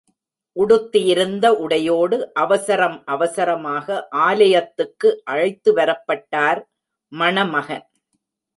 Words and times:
உடுத்தியிருந்த 0.55 1.45
உடையோடு, 1.57 2.17
அவசரம் 2.33 2.97
அவசரமாக 3.05 4.07
ஆலயத்துக்கு 4.09 5.11
அழைத்துவரப்பட்டார் 5.31 6.61
மணமகன். 7.11 7.85